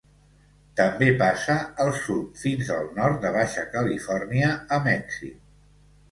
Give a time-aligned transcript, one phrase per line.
[0.77, 5.37] També passa al sud fins al nord de Baixa Califòrnia a Mèxic.